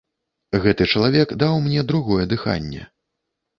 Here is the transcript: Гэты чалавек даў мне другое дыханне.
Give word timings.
Гэты 0.63 0.87
чалавек 0.93 1.35
даў 1.45 1.61
мне 1.67 1.85
другое 1.93 2.25
дыханне. 2.35 2.91